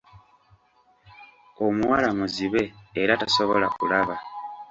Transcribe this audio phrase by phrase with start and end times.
[1.65, 2.63] Omuwala muzibe
[3.01, 4.15] era tasobola kulaba.